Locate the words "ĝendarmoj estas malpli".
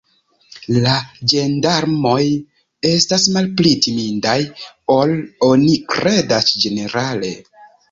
1.33-3.75